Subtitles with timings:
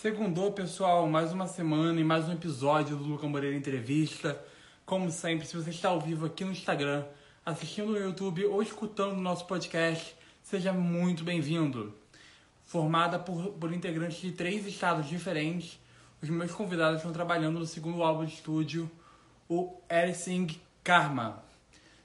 [0.00, 4.40] Segundou, pessoal, mais uma semana e mais um episódio do Luca Moreira Entrevista.
[4.86, 7.04] Como sempre, se você está ao vivo aqui no Instagram,
[7.44, 11.92] assistindo no YouTube ou escutando o nosso podcast, seja muito bem-vindo.
[12.64, 15.80] Formada por, por integrantes de três estados diferentes,
[16.22, 18.88] os meus convidados estão trabalhando no segundo álbum de estúdio,
[19.48, 21.42] o Everything Karma,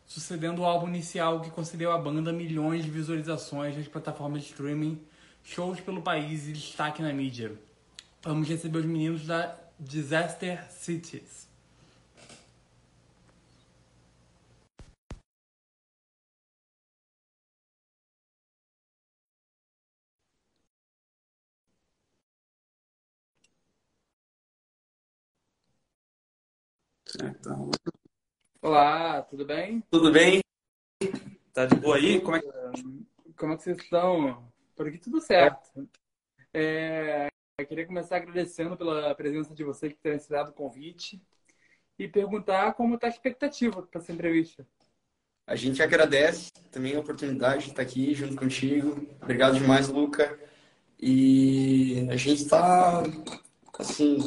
[0.07, 4.99] sucedendo o álbum inicial que concedeu à banda milhões de visualizações nas plataformas de streaming,
[5.43, 7.55] shows pelo país e destaque na mídia.
[8.25, 11.45] Vamos receber os meninos da Disaster Cities.
[27.21, 27.71] Então,
[28.61, 29.81] Olá, tudo bem?
[29.91, 30.39] tudo bem?
[31.53, 32.21] Tá de boa aí?
[32.21, 32.47] Como é que...
[33.35, 34.49] Como é que vocês estão?
[34.77, 35.89] Por aqui tudo certo.
[36.53, 37.27] É,
[37.63, 41.21] eu queria começar agradecendo pela presença de vocês que terem aceitado o convite
[41.97, 44.67] e perguntar como está a expectativa para essa entrevista.
[45.47, 49.07] A gente agradece também a oportunidade de estar aqui junto contigo.
[49.21, 50.37] Obrigado demais, Luca.
[50.99, 53.03] E a gente está,
[53.79, 54.17] assim,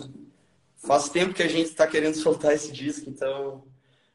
[0.76, 3.64] faz tempo que a gente está querendo soltar esse disco, então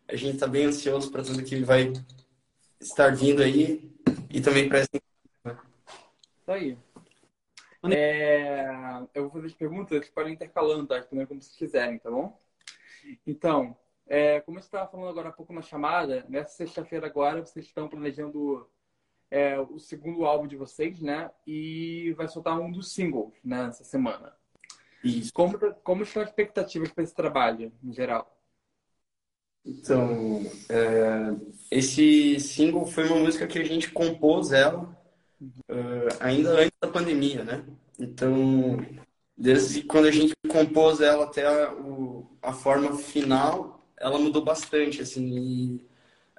[0.07, 1.91] a gente está bem ansioso para tudo que vai
[2.79, 3.91] estar vindo aí
[4.29, 4.89] e também para essa.
[4.95, 6.77] Isso aí.
[7.89, 8.67] É,
[9.13, 10.97] eu vou fazer as perguntas, vocês podem intercalando, tá?
[10.97, 12.39] Respondendo como vocês quiserem, tá bom?
[13.25, 13.75] Então,
[14.07, 17.87] é, como eu estava falando agora há pouco na chamada, nessa sexta-feira agora vocês estão
[17.87, 18.69] planejando
[19.31, 21.31] é, o segundo álbum de vocês, né?
[21.47, 24.35] E vai soltar um dos singles né, nessa semana.
[25.03, 25.33] Isso.
[25.33, 28.37] Como, como estão as expectativas para esse trabalho, em geral?
[29.65, 31.35] Então, é,
[31.71, 35.00] esse single foi uma música que a gente compôs ela
[35.41, 37.63] uh, ainda antes da pandemia, né?
[37.99, 38.77] Então,
[39.37, 45.01] desde quando a gente compôs ela até a, o, a forma final, ela mudou bastante,
[45.01, 45.85] assim, e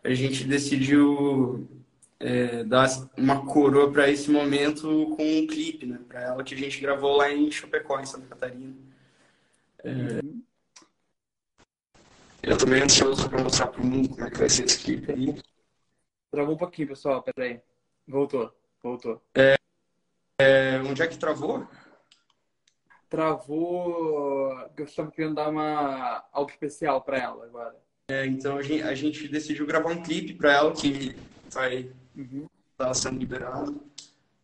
[0.04, 1.68] a gente decidiu
[2.18, 6.00] é, dar uma coroa para esse momento com um clipe, né?
[6.08, 8.74] Para ela que a gente gravou lá em Chapecó, em Santa Catarina.
[9.84, 10.20] É,
[12.42, 15.12] eu tô meio ansioso para mostrar pro mundo como é que vai ser esse clipe
[15.12, 15.40] aí.
[16.30, 17.60] Travou um pouquinho, pessoal, peraí.
[18.06, 18.52] Voltou,
[18.82, 19.22] voltou.
[19.36, 21.66] É, onde é que travou?
[23.08, 24.50] Travou.
[24.76, 27.76] Eu estava querendo dar uma algo especial para ela agora.
[28.10, 31.14] É, então a gente, a gente decidiu gravar um clipe para ela que
[31.50, 32.46] vai Uhum.
[32.72, 33.82] estar sendo liberado.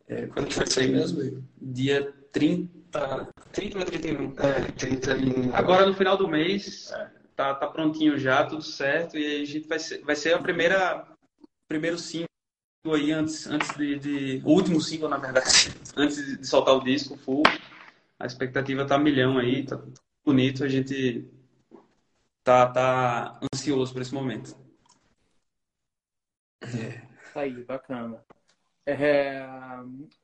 [0.07, 1.43] É, quando que vai sair mesmo?
[1.61, 3.29] Dia 30.
[3.51, 4.33] 30 ou 31?
[4.39, 5.55] É, 31.
[5.55, 7.11] Agora no final do mês, É.
[7.35, 10.39] tá, tá prontinho já, tudo certo, e aí a gente vai ser, vai ser a
[10.39, 11.05] primeira
[11.67, 12.28] primeiro single
[12.87, 15.47] aí antes, antes de, de- O último single, na verdade,
[15.97, 17.43] antes de soltar o disco full.
[18.17, 19.81] A expectativa tá milhão aí, tá
[20.25, 21.29] bonito, a gente
[22.43, 24.55] tá, tá ansioso por esse momento.
[27.33, 28.23] Tá aí, bacana.
[28.85, 29.45] É,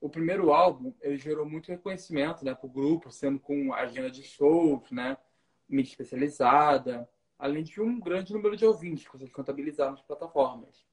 [0.02, 4.24] o primeiro álbum ele gerou muito reconhecimento né, para o grupo, sendo com agenda de
[4.24, 5.18] shows, né,
[5.70, 10.84] mídia especializada, além de um grande número de ouvintes que vocês contabilizaram nas plataformas.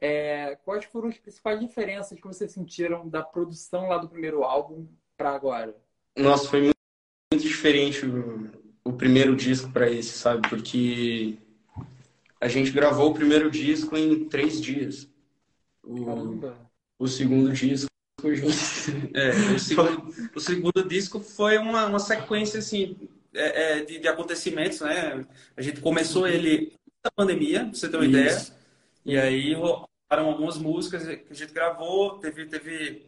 [0.00, 4.86] É, quais foram as principais diferenças que vocês sentiram da produção lá do primeiro álbum
[5.16, 5.76] para agora?
[6.16, 6.76] Nossa, foi muito,
[7.32, 8.50] muito diferente o,
[8.82, 10.48] o primeiro disco para esse, sabe?
[10.48, 11.36] Porque
[12.40, 15.06] a gente gravou o primeiro disco em três dias.
[15.84, 16.70] O, Caramba!
[16.98, 17.88] o segundo disco.
[19.14, 22.94] É, o segundo, o segundo disco foi uma, uma sequência assim
[23.32, 25.24] é, é, de, de acontecimentos, né?
[25.56, 28.28] A gente começou ele na pandemia, pra você ter uma ideia.
[28.28, 28.54] Isso.
[29.06, 29.56] E aí
[30.18, 33.06] algumas músicas que a gente gravou, teve, teve,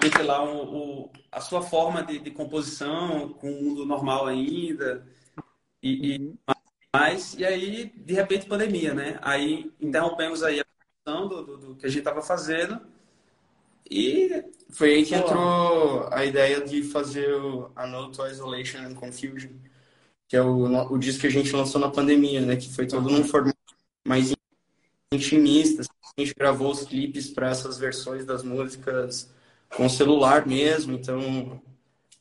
[0.00, 5.06] teve lá o, o- a sua forma de, de composição com o mundo normal ainda
[5.82, 6.34] e, e
[6.94, 7.34] mais.
[7.34, 9.18] E aí, de repente, pandemia, né?
[9.22, 10.64] Aí interrompemos aí a
[11.04, 12.80] produção do, do, do que a gente estava fazendo
[13.90, 18.94] e Foi aí que entrou a ideia de fazer o A Note to Isolation and
[18.94, 19.50] Confusion,
[20.28, 22.56] que é o, no- o disco que a gente lançou na pandemia, né?
[22.56, 23.56] Que foi todo num formato
[24.06, 24.32] mais
[25.14, 25.82] intimista.
[26.16, 29.32] A gente gravou os clipes para essas versões das músicas
[29.74, 31.60] com celular mesmo, então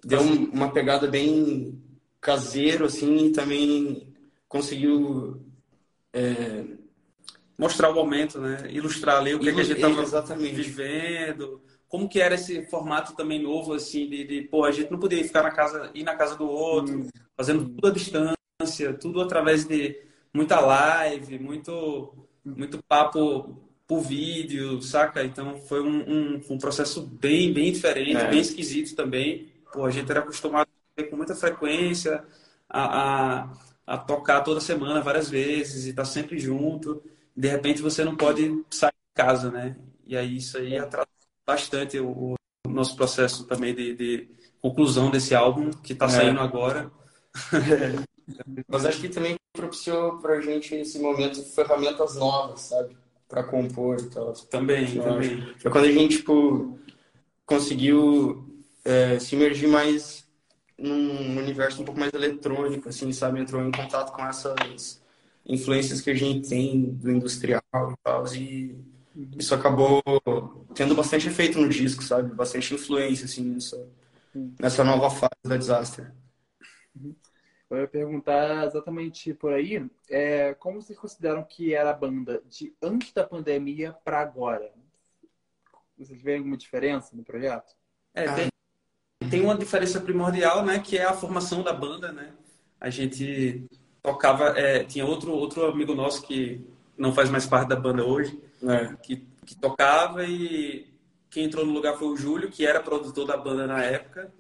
[0.04, 1.82] deu um- uma pegada bem
[2.22, 4.14] caseiro, assim, e também
[4.48, 5.42] conseguiu
[6.14, 6.66] é,
[7.58, 8.68] mostrar o momento, né?
[8.72, 13.16] Ilustrar ali o que, é que a gente estava vivendo, como que era esse formato
[13.16, 16.16] também novo, assim, de, de pô, a gente não podia ficar na casa, ir na
[16.16, 20.00] casa do outro, fazendo tudo à distância, tudo através de
[20.34, 23.58] muita live, muito, muito papo
[23.88, 25.24] por vídeo, saca?
[25.24, 28.30] Então foi um, um, um processo bem, bem diferente, É.
[28.30, 29.52] bem esquisito também.
[29.74, 30.70] Pô, a gente era acostumado
[31.10, 32.24] com muita frequência,
[32.70, 33.54] a, a,
[33.88, 37.04] a, tocar toda semana, várias vezes, e estar tá sempre junto.
[37.36, 39.76] De repente você não pode sair de casa, né?
[40.06, 41.08] E aí isso aí atrasa
[41.46, 42.36] bastante o,
[42.66, 44.30] o nosso processo também de, de,
[44.62, 46.10] conclusão desse álbum que está é.
[46.10, 46.92] saindo agora.
[48.68, 52.98] Mas acho que também propiciou para a gente esse momento ferramentas novas, sabe?
[53.28, 54.34] Para compor e tal.
[54.34, 55.56] Também, também.
[55.58, 56.80] Foi quando a gente, tipo,
[57.46, 58.50] conseguiu
[58.84, 60.28] é, se imergir mais
[60.78, 63.40] num universo um pouco mais eletrônico, assim, sabe?
[63.40, 65.02] Entrou em contato com essas
[65.46, 68.76] influências que a gente tem do industrial e tal, e
[69.38, 70.02] isso acabou
[70.74, 72.34] tendo bastante efeito no disco, sabe?
[72.34, 73.88] Bastante influência, assim, nessa,
[74.60, 76.12] nessa nova fase da Disaster.
[76.96, 77.16] Uhum.
[77.72, 82.74] Eu ia perguntar exatamente por aí, é, como vocês consideram que era a banda de
[82.82, 84.72] antes da pandemia para agora?
[85.98, 87.74] Vocês veem alguma diferença no projeto?
[88.14, 88.50] É, tem,
[89.30, 92.34] tem uma diferença primordial, né, que é a formação da banda, né?
[92.80, 93.64] A gente
[94.04, 96.62] tocava, é, tinha outro outro amigo nosso que
[96.98, 98.96] não faz mais parte da banda hoje, é.
[99.02, 100.92] que, que tocava e
[101.30, 104.32] quem entrou no lugar foi o Júlio, que era produtor da banda na época.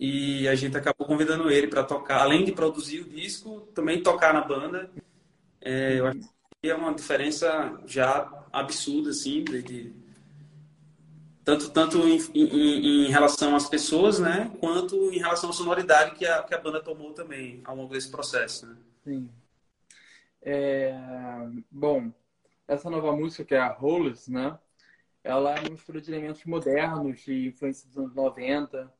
[0.00, 4.32] E a gente acabou convidando ele para tocar, além de produzir o disco, também tocar
[4.32, 4.90] na banda.
[5.60, 6.20] É, eu acho
[6.62, 9.92] que é uma diferença já absurda, assim, de, de
[11.44, 16.24] tanto, tanto em, em, em, relação às pessoas, né, quanto em relação à sonoridade que
[16.24, 18.66] a, que a banda tomou também ao longo desse processo.
[18.66, 18.76] Né?
[19.04, 19.30] Sim.
[20.40, 20.94] É,
[21.70, 22.10] bom,
[22.66, 24.58] essa nova música que é a Hollis, né,
[25.22, 28.90] ela é uma mistura de elementos modernos, de influência dos anos 90,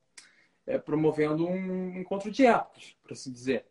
[0.70, 3.67] é, promovendo um encontro de épocas, por assim dizer.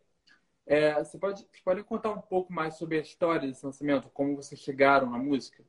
[0.66, 4.36] É, você, pode, você pode contar um pouco mais sobre a história desse lançamento, como
[4.36, 5.64] vocês chegaram na música?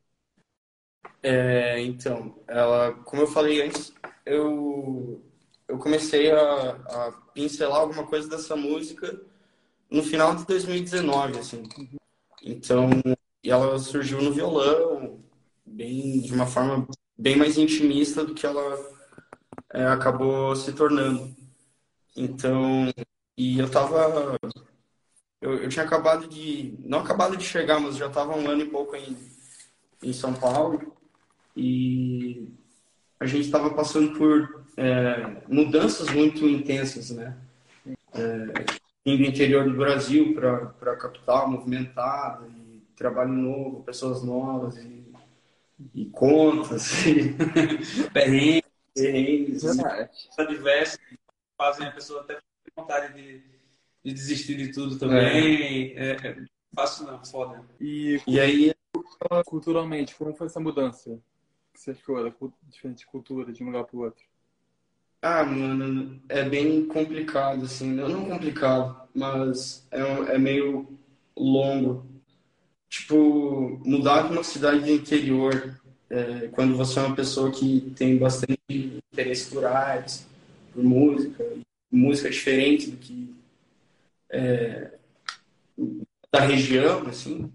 [1.22, 3.92] É, então, ela, como eu falei antes,
[4.26, 5.24] eu,
[5.66, 9.20] eu comecei a, a, pincelar alguma coisa dessa música
[9.90, 11.62] no final de 2019, assim.
[12.42, 12.90] Então,
[13.42, 15.20] e ela surgiu no violão,
[15.64, 16.86] bem de uma forma
[17.16, 18.91] bem mais intimista do que ela
[19.72, 21.34] é, acabou se tornando.
[22.16, 22.92] Então,
[23.36, 24.38] e eu tava.
[25.40, 26.74] Eu, eu tinha acabado de.
[26.80, 29.16] Não acabado de chegar, mas já tava um ano e pouco em,
[30.02, 30.94] em São Paulo.
[31.56, 32.48] E
[33.18, 37.36] a gente estava passando por é, mudanças muito intensas, né?
[38.14, 44.76] É, indo do interior do Brasil para a capital movimentada, e trabalho novo, pessoas novas,
[44.76, 45.12] e,
[45.94, 47.04] e contas,
[48.14, 48.61] e
[48.94, 50.98] perrengues perrengues, adversos,
[51.56, 53.42] fazem a pessoa até ter vontade de,
[54.04, 55.96] de desistir de tudo também.
[55.96, 56.44] É, é, é
[56.74, 57.64] fácil não, foda.
[57.80, 58.74] E, e aí,
[59.46, 61.20] culturalmente, como foi essa mudança?
[61.72, 62.32] que você achou da
[62.68, 64.22] diferente cultura de um lugar para o outro?
[65.20, 67.92] Ah, mano, é bem complicado, assim.
[67.92, 70.00] Não, não complicado, mas é,
[70.34, 70.98] é meio
[71.36, 72.06] longo.
[72.88, 75.80] Tipo, mudar de uma cidade do interior
[76.12, 80.26] é, quando você é uma pessoa que tem bastante interesse por artes,
[80.70, 81.42] por música,
[81.90, 83.34] música diferente do que
[84.28, 84.92] é,
[86.30, 87.50] da região, assim,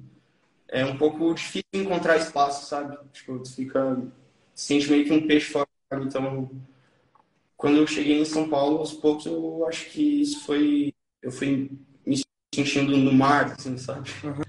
[0.67, 2.97] é um pouco difícil encontrar espaço, sabe?
[3.13, 4.03] Tipo, tu fica,
[4.55, 5.67] sente meio que um peixe fora.
[6.01, 6.49] Então,
[7.55, 11.71] quando eu cheguei em São Paulo, aos poucos eu acho que isso foi, eu fui
[12.03, 12.21] me
[12.53, 14.09] sentindo no mar, assim, sabe?
[14.23, 14.41] Uhum.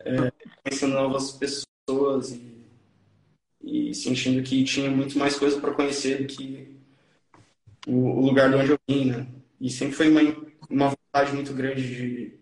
[0.00, 2.57] É, conhecendo novas pessoas e
[3.62, 6.76] e sentindo que tinha muito mais coisa para conhecer do que
[7.86, 9.26] o, lugar de onde eu vim, né?
[9.60, 10.20] E sempre foi uma,
[10.68, 12.38] uma vontade muito grande de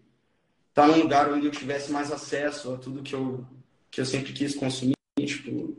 [0.69, 3.47] estar num lugar onde eu tivesse mais acesso a tudo que eu,
[3.91, 4.95] que eu sempre quis consumir,
[5.25, 5.77] tipo,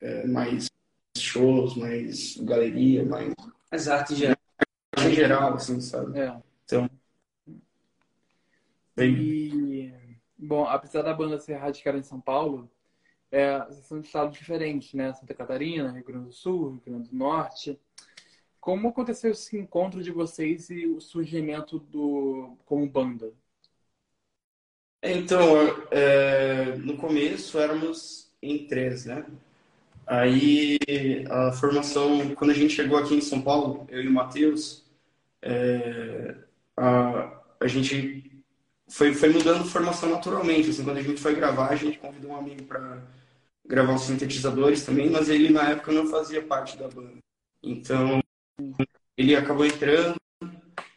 [0.00, 0.68] é, mais
[1.16, 3.34] shows, mais galeria, mais...
[3.70, 4.36] Mais arte em geral.
[4.98, 6.18] Em geral, assim, sabe?
[6.18, 6.36] É.
[6.64, 6.90] Então...
[8.98, 9.92] E,
[10.38, 12.70] bom, apesar da banda ser radicada em São Paulo,
[13.30, 15.12] é, são estados diferentes, né?
[15.12, 17.78] Santa Catarina, Rio Grande do Sul, Rio Grande do Norte.
[18.60, 23.32] Como aconteceu esse encontro de vocês e o surgimento do como banda?
[25.02, 29.24] Então, é, no começo éramos em três, né?
[30.06, 30.78] Aí
[31.30, 34.84] a formação, quando a gente chegou aqui em São Paulo, eu e o Matheus,
[35.42, 36.36] é,
[36.76, 38.42] a, a gente
[38.88, 40.70] foi, foi mudando formação naturalmente.
[40.70, 43.02] Assim, quando a gente foi gravar, a gente convidou um amigo para
[43.68, 47.18] gravar os sintetizadores também, mas ele na época não fazia parte da banda.
[47.62, 48.20] Então
[49.16, 50.16] ele acabou entrando,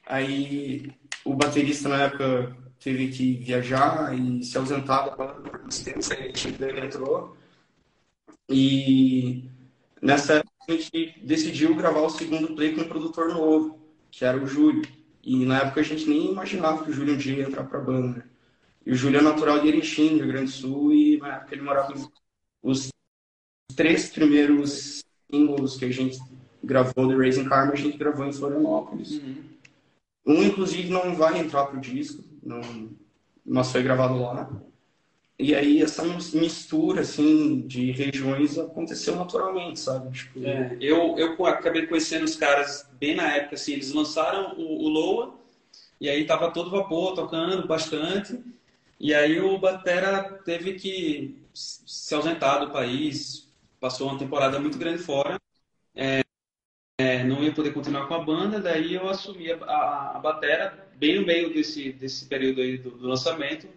[0.05, 0.91] aí
[1.25, 6.11] o baterista na época teve que viajar e se ausentar da banda por uns tempos,
[6.11, 7.37] aí ele entrou.
[8.49, 9.43] E
[10.01, 14.41] nessa época a gente decidiu gravar o segundo play com um produtor novo, que era
[14.41, 14.83] o Júlio.
[15.21, 17.79] E na época a gente nem imaginava que o Júlio um dia ia entrar pra
[17.79, 18.25] banda?
[18.85, 21.61] E o Júlio é natural de Erechim, Rio Grande do Sul, e na época ele
[21.61, 22.18] morava em...
[22.61, 22.89] Os
[23.75, 26.19] três primeiros singles que a gente
[26.63, 29.11] gravou do Raising Karma, a gente gravou em Florianópolis.
[29.11, 29.43] Uhum.
[30.25, 32.61] Um, inclusive, não vai entrar pro disco, não...
[33.45, 34.49] mas foi gravado lá.
[35.39, 40.11] E aí essa mistura, assim, de regiões aconteceu naturalmente, sabe?
[40.11, 40.45] Tipo...
[40.45, 44.89] É, eu, eu acabei conhecendo os caras bem na época, assim, eles lançaram o, o
[44.89, 45.39] Loa,
[46.01, 48.37] e aí tava todo vapor, tocando bastante,
[48.99, 53.47] e aí o Batera teve que se ausentar do país,
[53.79, 55.39] passou uma temporada muito grande fora,
[55.95, 56.21] é,
[56.99, 60.89] é, não ia poder continuar com a banda, daí eu assumi a, a, a batera
[60.97, 63.67] bem no meio desse, desse período aí do, do lançamento,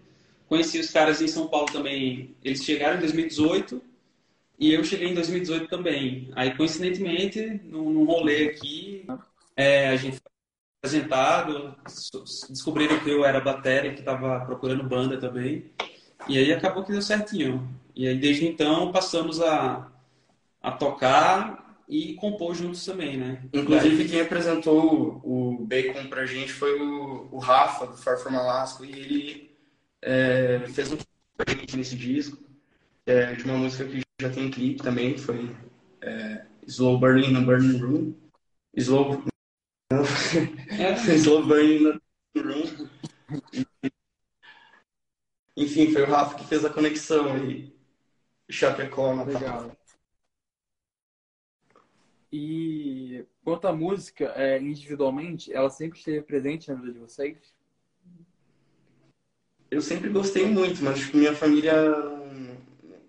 [0.53, 2.37] Conheci os caras em São Paulo também.
[2.45, 3.83] Eles chegaram em 2018
[4.59, 6.29] e eu cheguei em 2018 também.
[6.37, 9.07] Aí, coincidentemente, num, num rolê aqui,
[9.57, 10.21] é, a gente
[10.83, 11.77] apresentado,
[12.51, 15.71] descobriram que eu era bateria, que estava procurando banda também.
[16.29, 17.69] E aí acabou que deu certinho.
[17.95, 19.89] E aí, desde então, passamos a,
[20.61, 23.45] a tocar e compor juntos também, né?
[23.53, 28.85] Inclusive, quem apresentou o Bacon pra gente foi o, o Rafa, do Far From Alaska,
[28.85, 29.51] e ele
[30.01, 30.97] é, fez um
[31.47, 32.39] clipe nesse disco,
[33.07, 35.55] é, de uma música que já tem clipe também, que foi
[36.01, 38.15] é, Slow Burning no Burning Room.
[38.75, 39.23] Slow,
[40.71, 41.43] é.
[41.43, 42.01] Burning
[42.37, 42.89] Room.
[45.57, 47.75] Enfim, foi o Rafa que fez a conexão aí.
[48.51, 49.35] Chapecó, Natal.
[49.35, 49.77] Legal.
[52.31, 57.53] E quanto à música, é, individualmente, ela sempre esteve presente na vida de vocês?
[59.73, 61.73] eu sempre gostei muito, mas tipo, minha família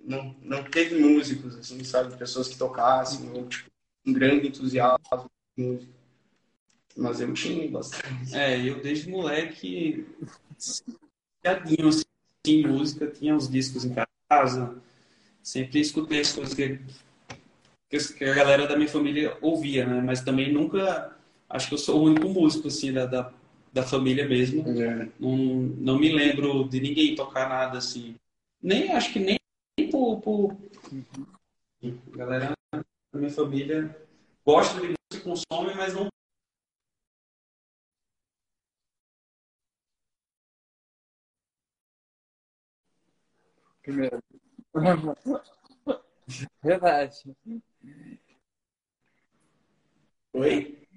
[0.02, 2.16] não, não teve músicos, assim, sabe?
[2.16, 3.70] Pessoas que tocassem, ou tipo,
[4.06, 5.94] um grande entusiasmo de música.
[6.96, 8.36] Mas eu tinha bastante.
[8.36, 10.06] É, eu desde moleque
[11.40, 13.96] tinha assim, música, tinha os discos em
[14.30, 14.76] casa,
[15.42, 16.80] sempre escutei as coisas que,
[17.90, 20.02] que a galera da minha família ouvia, né?
[20.02, 21.16] Mas também nunca,
[21.50, 23.34] acho que eu sou o único músico, assim, da, da
[23.74, 24.64] da família mesmo.
[24.80, 25.10] É.
[25.20, 28.16] Não, não me lembro de ninguém tocar nada assim.
[28.62, 29.38] Nem, acho que nem
[29.90, 30.58] por, por...
[31.84, 33.98] A galera da minha família
[34.46, 36.08] gosta de música, consome, mas não
[43.84, 44.24] Primeiro.
[46.64, 47.36] Verdade.
[50.34, 50.88] Oi?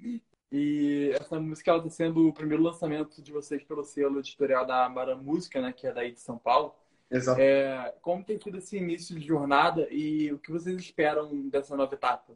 [0.53, 5.17] E essa música está sendo o primeiro lançamento de vocês pelo selo editorial da Mara
[5.17, 6.73] Música, né, que é daí de São Paulo.
[7.11, 7.41] Exato.
[7.41, 11.95] É, como tem sido esse início de jornada e o que vocês esperam dessa nova
[11.95, 12.33] etapa?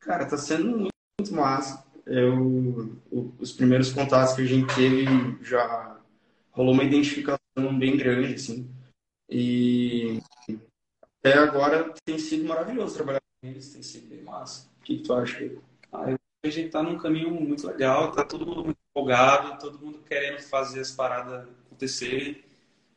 [0.00, 1.86] Cara, tá sendo muito, muito massa.
[2.04, 2.98] Eu,
[3.38, 5.04] os primeiros contatos que a gente teve
[5.40, 5.96] já
[6.50, 7.38] rolou uma identificação
[7.78, 8.68] bem grande, assim.
[9.34, 10.20] E
[11.18, 14.68] até agora tem sido maravilhoso trabalhar com eles, tem sido bem massa.
[14.80, 15.50] O que, que tu acha?
[15.92, 19.78] Ah, eu a gente está num caminho muito legal, tá todo mundo muito empolgado, todo
[19.78, 22.42] mundo querendo fazer as paradas acontecerem.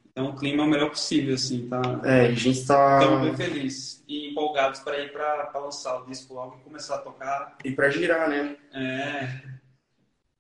[0.04, 1.82] Então o clima é o melhor possível, assim, tá?
[2.04, 6.34] É, a gente está Estamos bem felizes e empolgados para ir para lançar o disco
[6.34, 7.56] logo e começar a tocar.
[7.64, 8.58] E para girar, né?
[8.74, 9.44] É.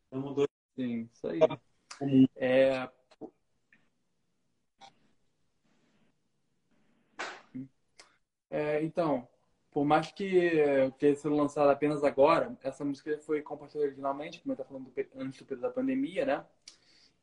[0.09, 0.47] Vamos dois.
[0.75, 1.39] Sim, isso aí.
[2.35, 2.89] É...
[8.50, 9.27] É, então,
[9.71, 10.51] por mais que
[10.97, 15.39] tenha sido lançada apenas agora, essa música foi composta originalmente, como eu estava falando antes
[15.39, 16.45] do período da pandemia, né?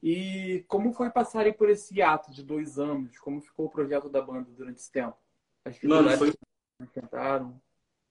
[0.02, 3.18] E como foi passarem por esse ato de dois anos?
[3.18, 5.16] Como ficou o projeto da banda durante esse tempo?
[5.64, 6.32] As Mano, foi...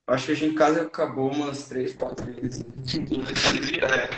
[0.07, 2.65] Acho que a gente quase acabou umas três, quatro vezes.
[3.81, 4.09] É.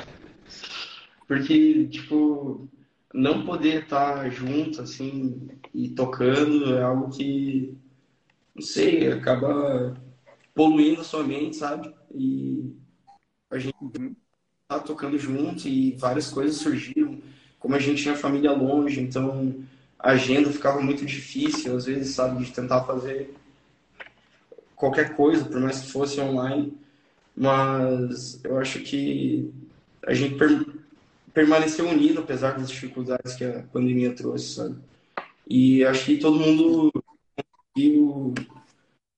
[1.27, 2.69] Porque, tipo,
[3.13, 7.75] não poder estar junto, assim, e tocando é algo que,
[8.55, 9.95] não sei, acaba
[10.53, 11.93] poluindo a sua mente, sabe?
[12.13, 12.75] E
[13.49, 13.75] a gente
[14.67, 17.19] tá tocando junto e várias coisas surgiram.
[17.59, 19.55] Como a gente tinha família longe, então
[19.97, 23.33] a agenda ficava muito difícil, às vezes, sabe, de tentar fazer
[24.75, 26.77] qualquer coisa, por mais que fosse online.
[27.35, 29.51] Mas eu acho que
[30.05, 30.83] a gente per
[31.33, 34.75] permaneceu unido, apesar das dificuldades que a pandemia trouxe, sabe?
[35.47, 36.91] E acho que todo mundo
[37.73, 38.33] conseguiu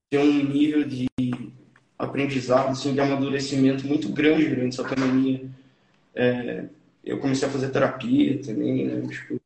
[0.10, 1.08] ter um nível de
[1.98, 5.50] aprendizado, assim, de amadurecimento muito grande durante essa pandemia.
[6.14, 6.66] É,
[7.04, 9.08] eu comecei a fazer terapia também, né?
[9.08, 9.42] Tipo,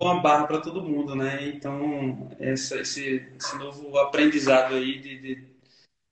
[0.00, 1.48] uma barra para todo mundo, né?
[1.48, 5.44] Então, essa, esse, esse novo aprendizado aí de, de,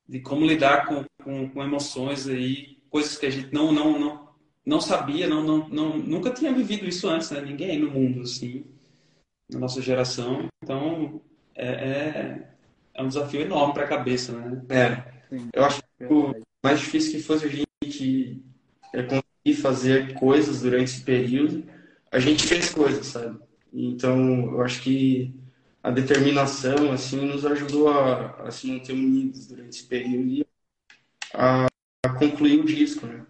[0.09, 4.29] de como lidar com, com, com, emoções aí coisas que a gente não, não, não,
[4.64, 7.41] não sabia, não, não, não, nunca tinha vivido isso antes, né?
[7.41, 8.64] Ninguém no mundo, assim,
[9.50, 10.49] na nossa geração.
[10.62, 11.20] Então,
[11.54, 12.49] é, é,
[12.94, 14.62] é um desafio enorme para a cabeça, né?
[14.68, 15.12] É.
[15.52, 18.42] Eu acho que o mais difícil que fosse a gente
[18.92, 21.64] é conseguir fazer coisas durante esse período,
[22.11, 23.38] a gente fez coisas, sabe?
[23.72, 25.34] Então, eu acho que
[25.82, 30.46] a determinação, assim, nos ajudou a, a se manter unidos durante esse período e
[31.34, 31.66] a,
[32.04, 33.26] a concluir o disco, né?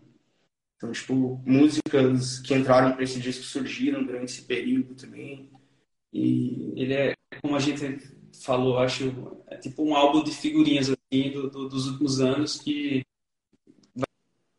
[0.76, 5.48] Então, tipo, músicas que entraram para esse disco surgiram durante esse período também.
[6.12, 7.98] E ele é, como a gente
[8.44, 13.02] falou, acho, é tipo um álbum de figurinhas assim, do, do, dos últimos anos que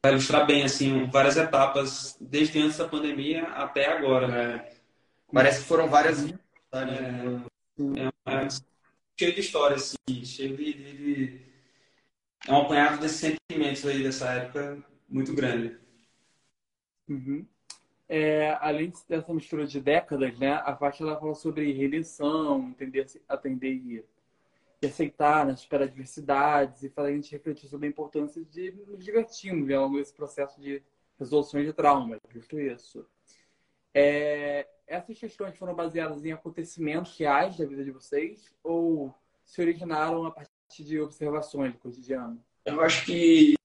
[0.03, 4.27] vai ilustrar bem assim várias etapas desde antes da pandemia até agora.
[4.27, 4.69] Né?
[5.31, 8.47] Parece que foram várias É, é, é,
[9.19, 11.45] cheio de histórias, assim, cheio de, de, de,
[12.47, 15.77] É um apanhado desses sentimentos aí dessa época muito grande.
[17.07, 17.47] Uhum.
[18.15, 23.73] É, além dessa mistura de décadas, né, a faixa ela fala sobre redenção, entender, atender
[23.73, 24.05] e,
[24.79, 29.03] e aceitar, né, superar adversidades e fazer a gente refletir sobre a importância de nos
[29.03, 30.79] divertirmos né, ao longo desse processo de
[31.17, 33.03] resolução de traumas, justo isso.
[33.95, 39.11] É, essas questões foram baseadas em acontecimentos reais da vida de vocês ou
[39.43, 42.39] se originaram a partir de observações do cotidiano?
[42.63, 43.55] Eu acho que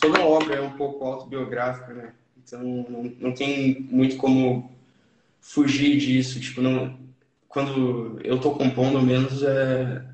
[0.00, 2.14] toda obra é um pouco autobiográfica, né?
[2.48, 4.72] Então não, não tem muito como
[5.38, 6.40] fugir disso.
[6.40, 6.98] Tipo, não,
[7.46, 10.08] quando eu estou compondo, menos é,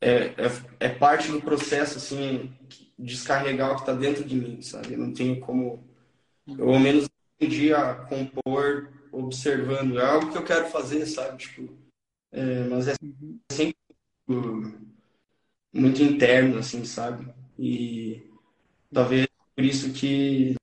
[0.00, 2.52] é, é, é, parte do processo, assim,
[2.98, 4.92] descarregar o que está dentro de mim, sabe?
[4.92, 5.82] Eu não tenho como,
[6.46, 9.98] eu ao menos aprendi a compor observando.
[9.98, 11.38] É algo que eu quero fazer, sabe?
[11.38, 11.72] Tipo,
[12.30, 12.94] é, mas é
[13.50, 13.74] sempre
[15.72, 17.26] muito interno, assim, sabe?
[17.58, 18.22] E
[18.92, 19.26] talvez
[19.56, 20.54] por isso que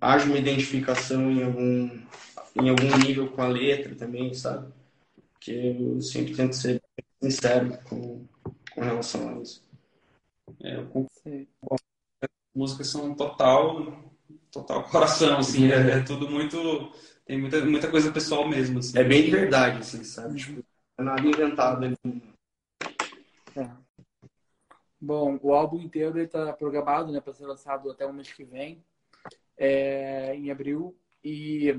[0.00, 2.00] haja uma identificação em algum,
[2.56, 4.72] em algum nível com a letra também, sabe?
[5.32, 6.82] Porque eu sempre tento ser
[7.22, 8.26] sincero com,
[8.74, 9.62] com relação a isso.
[10.62, 11.06] É, eu
[12.22, 14.10] As músicas são total,
[14.50, 16.56] total coração, assim, é, é, tudo muito.
[17.24, 18.80] Tem muita, muita coisa pessoal mesmo.
[18.80, 18.98] Assim.
[18.98, 20.36] É bem de verdade, assim, sabe?
[20.36, 20.64] Tipo,
[20.98, 21.96] é nada inventado ali.
[23.56, 23.70] É.
[25.00, 28.84] Bom, o álbum inteiro está programado né, para ser lançado até o mês que vem,
[29.60, 30.96] é, em abril.
[31.22, 31.78] E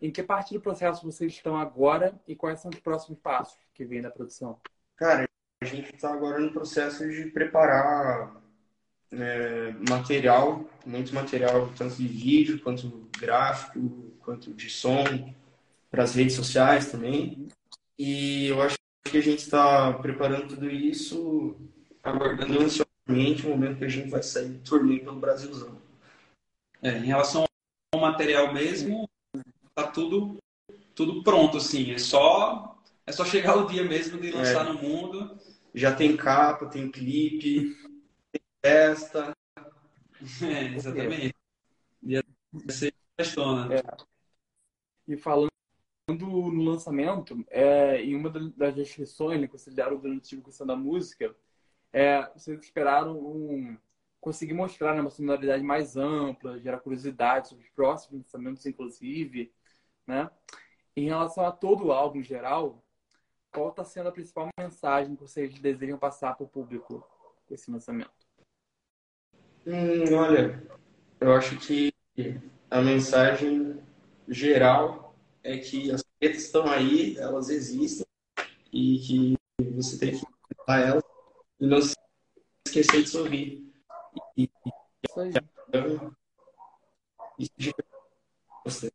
[0.00, 3.84] em que parte do processo vocês estão agora e quais são os próximos passos que
[3.84, 4.60] vêm da produção?
[4.94, 5.28] Cara,
[5.60, 8.40] a gente está agora no processo de preparar
[9.10, 13.80] é, material, muito material, tanto de vídeo, quanto gráfico,
[14.20, 15.04] quanto de som,
[15.90, 17.48] para as redes sociais também.
[17.98, 21.56] E eu acho que a gente está preparando tudo isso
[22.02, 25.75] aguardando ansiosamente o momento que a gente vai sair turnê pelo Brasilzão.
[26.82, 27.44] É, em relação
[27.94, 29.08] ao material mesmo,
[29.74, 30.36] tá tudo
[30.94, 34.72] tudo pronto assim, é só é só chegar o dia mesmo de lançar é.
[34.72, 35.38] no mundo.
[35.74, 37.76] Já tem capa, tem clipe,
[38.32, 39.32] tem festa.
[40.42, 41.34] É, exatamente.
[42.02, 42.24] Ia
[42.70, 43.74] ser festona.
[43.74, 43.82] É.
[45.06, 45.50] E falando
[46.08, 51.36] no lançamento, é, em uma das restrições né, consideradas durante a discussão da música,
[51.92, 53.76] é, vocês esperaram um,
[54.26, 59.52] conseguir mostrar né, uma sonoridade mais ampla, gerar curiosidade sobre os próximos lançamentos, inclusive,
[60.04, 60.28] né?
[60.96, 62.84] Em relação a todo o álbum em geral,
[63.52, 67.08] qual está sendo a principal mensagem que vocês desejam passar para o público
[67.46, 68.10] com esse lançamento?
[69.64, 70.60] Hum, olha,
[71.20, 71.92] eu acho que
[72.68, 73.80] a mensagem
[74.26, 78.04] geral é que as pretas estão aí, elas existem
[78.72, 79.36] e que
[79.72, 80.26] você tem que
[80.66, 81.04] a elas
[81.60, 81.94] e não se
[82.66, 83.65] esquecer de sorrir.
[84.36, 84.50] E,
[85.02, 85.32] Isso aí.
[87.38, 87.74] Isso
[88.64, 88.92] você.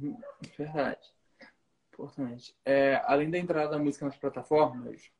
[0.00, 0.18] Uhum,
[0.56, 1.12] verdade.
[1.92, 2.56] Importante.
[2.64, 5.10] É, além da entrada da música nas plataformas,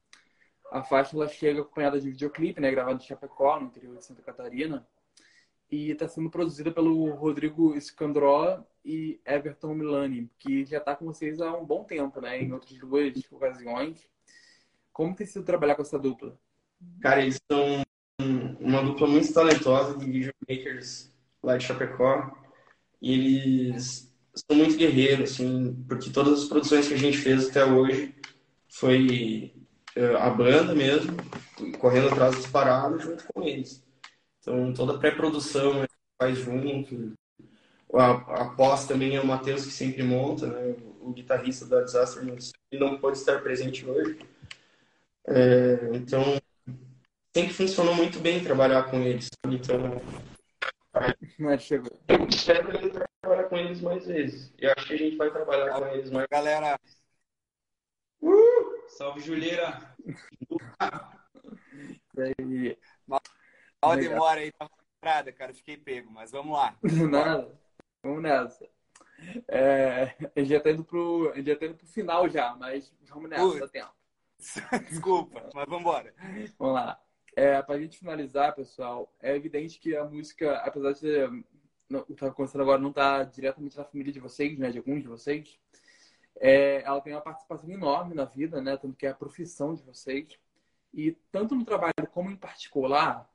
[0.71, 4.23] a faixa ela chega acompanhada de videoclipe, né, gravado em Chapecó, no interior de Santa
[4.23, 4.89] Catarina,
[5.71, 11.41] e está sendo produzida pelo Rodrigo Scandró e Everton Milani, que já está com vocês
[11.41, 14.09] há um bom tempo, né, em outras duas ocasiões.
[14.93, 16.39] Como tem sido trabalhar com essa dupla?
[17.03, 17.83] Cara, eles são
[18.61, 21.11] uma dupla muito talentosa de videomakers
[21.43, 22.37] lá de Chapecó.
[23.01, 27.65] E eles são muito guerreiros, assim, porque todas as produções que a gente fez até
[27.65, 28.15] hoje
[28.69, 29.53] foi
[29.97, 31.17] uh, a banda mesmo,
[31.79, 33.85] correndo atrás dos parados junto com eles.
[34.41, 35.85] Então, toda a pré-produção
[36.21, 37.13] faz junto.
[37.95, 40.77] A, a pós também é o Matheus que sempre monta, né?
[41.01, 44.19] o, guitarrista da Disaster, ele não pode estar presente hoje
[45.27, 46.40] é, então,
[47.35, 49.29] sempre funcionou muito bem trabalhar com eles.
[49.47, 50.01] Então,
[51.39, 51.91] mas chegou.
[52.09, 52.69] Eu espero
[53.21, 54.53] trabalhar com eles mais vezes.
[54.59, 56.79] Eu acho que a gente vai trabalhar com eles mais Galera,
[58.21, 58.89] Uh!
[58.89, 59.97] Salve, Juliera!
[62.39, 62.77] E...
[63.81, 65.55] mal demora aí pra entrada, cara.
[65.55, 66.77] Fiquei pego, mas vamos lá.
[66.83, 67.59] Nada.
[68.03, 68.69] Vamos nessa.
[69.49, 73.31] É, a gente já tá indo pro, já tá indo pro final já, mas vamos
[73.31, 73.61] nessa, Ui.
[73.61, 73.95] dá tempo.
[74.89, 76.15] Desculpa, mas vamos embora.
[76.59, 77.01] Vamos lá.
[77.41, 81.43] É, pra gente finalizar, pessoal, é evidente que a música, apesar de
[81.89, 84.77] não, o que tá acontecendo agora não tá diretamente na família de vocês, né, de
[84.77, 85.59] alguns de vocês,
[86.39, 89.83] é, ela tem uma participação enorme na vida, né, tanto que é a profissão de
[89.83, 90.39] vocês.
[90.93, 93.27] E tanto no trabalho como em particular,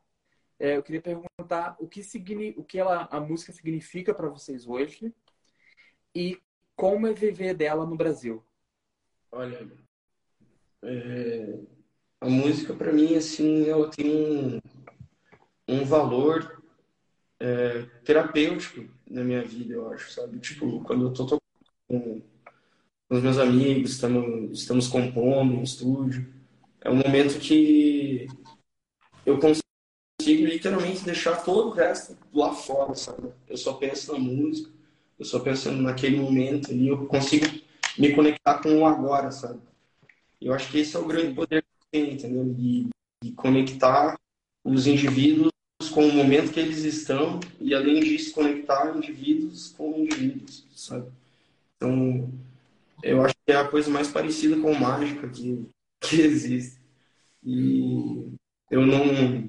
[0.60, 4.68] é, eu queria perguntar o que, signi, o que ela, a música significa para vocês
[4.68, 5.12] hoje
[6.14, 6.40] e
[6.76, 8.46] como é viver dela no Brasil.
[9.32, 9.68] Olha,
[10.84, 11.60] é,
[12.22, 14.60] a música para mim assim ela tem um,
[15.68, 16.62] um valor
[17.40, 20.40] é, terapêutico na minha vida, eu acho, sabe?
[20.40, 21.42] Tipo, quando eu tô tocando
[21.88, 22.22] com,
[23.10, 26.34] os meus amigos, estamos, estamos compondo no estúdio,
[26.82, 28.28] é um momento que
[29.26, 33.32] eu consigo literalmente deixar todo o resto lá fora, sabe?
[33.48, 34.72] Eu só penso na música,
[35.20, 37.46] eu só penso naquele momento ali, eu consigo
[37.98, 39.60] me conectar com o agora, sabe?
[40.42, 42.46] Eu acho que esse é o grande poder entendeu?
[42.54, 42.88] De,
[43.24, 44.16] de conectar
[44.64, 45.52] os indivíduos
[45.94, 51.10] com o momento que eles estão e, além disso, conectar indivíduos com indivíduos, sabe?
[51.76, 52.32] Então,
[53.04, 55.66] eu acho que é a coisa mais parecida com mágica que,
[56.02, 56.80] que existe.
[57.44, 58.34] E
[58.72, 59.48] eu não,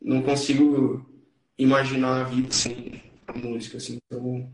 [0.00, 1.06] não consigo
[1.58, 3.98] imaginar a vida sem a música, assim.
[4.06, 4.50] Então,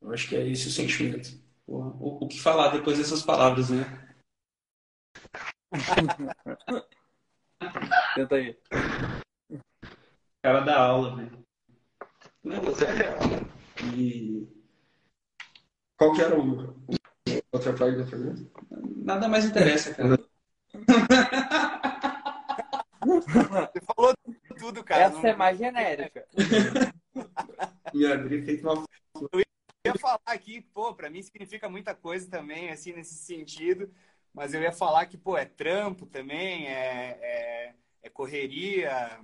[0.00, 1.38] eu acho que é esse o sentimento.
[1.66, 4.03] O, o que falar depois dessas palavras, né?
[8.14, 8.56] Tenta aí.
[10.42, 11.44] Cara da aula, velho.
[12.44, 13.18] Não, mas é real.
[13.94, 14.46] E
[15.96, 16.76] qual que era o,
[17.52, 18.46] outra parte da pergunta?
[18.96, 20.18] Nada mais interessa, cara.
[23.04, 24.14] Você falou
[24.58, 25.04] tudo, cara.
[25.04, 26.26] Essa é mais genérica.
[27.92, 28.84] Me abri feito uma
[29.32, 29.40] Eu
[29.86, 33.92] ia falar aqui, pô, pra mim significa muita coisa também, assim, nesse sentido.
[34.34, 39.20] Mas eu ia falar que, pô, é trampo também, é, é, é correria.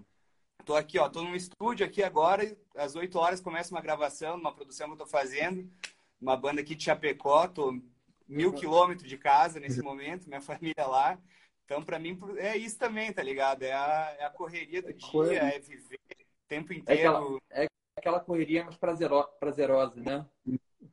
[0.65, 4.55] Tô aqui, ó, tô num estúdio aqui agora, às 8 horas começa uma gravação, uma
[4.55, 5.69] produção que eu tô fazendo,
[6.21, 7.77] uma banda aqui de Chapecó, tô
[8.29, 11.19] mil quilômetros de casa nesse momento, minha família lá.
[11.65, 13.63] Então, pra mim, é isso também, tá ligado?
[13.65, 17.09] É a, é a correria do dia, é viver o tempo É inteiro.
[17.09, 20.27] aquela, é aquela correria mais prazero, prazerosa, né?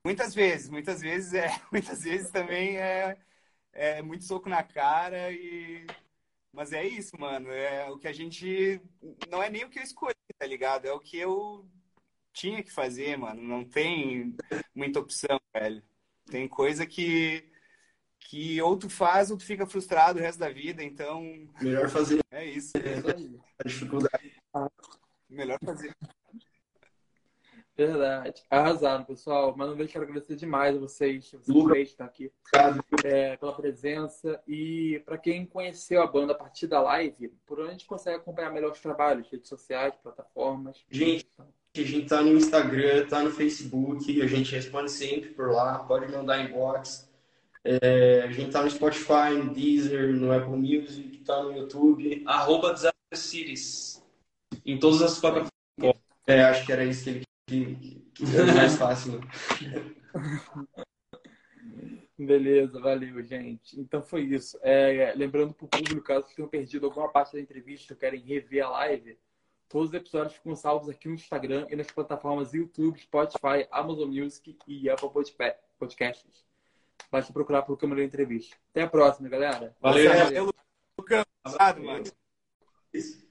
[0.04, 3.18] Muitas vezes, muitas vezes é, muitas vezes também é,
[3.78, 5.86] é muito soco na cara e
[6.52, 8.82] mas é isso, mano, é o que a gente
[9.30, 10.86] não é nem o que eu escolhi, tá ligado?
[10.86, 11.70] É o que eu
[12.34, 13.44] tinha que fazer, mano.
[13.44, 14.36] Não tem
[14.74, 15.84] muita opção, velho.
[16.26, 17.48] Tem coisa que
[18.20, 21.22] que ou tu faz ou tu fica frustrado o resto da vida, então
[21.62, 22.76] melhor fazer é isso.
[22.78, 23.40] Isso aí.
[23.60, 24.36] a dificuldade.
[25.30, 25.96] Melhor fazer.
[27.78, 28.44] Verdade.
[28.50, 29.54] Arrasaram, pessoal.
[29.56, 31.74] Mas não deixe de agradecer demais a vocês, vocês Luca.
[31.74, 32.32] três que estão aqui,
[33.04, 34.42] é, pela presença.
[34.48, 38.18] E para quem conheceu a banda a partir da live, por onde a gente consegue
[38.18, 39.30] acompanhar melhor os trabalhos?
[39.30, 40.84] Redes sociais, plataformas?
[40.90, 41.28] Gente,
[41.76, 46.12] A gente tá no Instagram, tá no Facebook, a gente responde sempre por lá, pode
[46.12, 47.08] mandar inbox.
[47.64, 52.24] É, a gente tá no Spotify, no Deezer, no Apple Music, tá no YouTube.
[52.26, 52.74] Arroba
[53.14, 54.04] Cities.
[54.66, 55.52] Em todas as plataformas.
[56.26, 57.76] É, acho que era isso que ele que,
[58.14, 59.14] que era mais fácil.
[59.14, 59.22] né?
[62.20, 63.80] Beleza, valeu, gente.
[63.80, 64.58] Então foi isso.
[64.64, 68.66] É, lembrando para o público, caso tenham perdido alguma parte da entrevista ou querem rever
[68.66, 69.20] a live,
[69.70, 74.58] todos os episódios ficam salvos aqui no Instagram e nas plataformas YouTube, Spotify, Amazon Music
[74.68, 75.10] e Apple
[75.78, 76.44] Podcasts.
[77.12, 78.58] Basta procurar pelo Câmara Entrevista.
[78.72, 79.76] Até a próxima, galera.
[79.80, 80.10] Valeu.
[80.10, 80.50] Valeu,
[81.00, 81.24] Lucão.
[81.46, 82.04] Obrigado, mano.
[82.92, 83.27] Isso.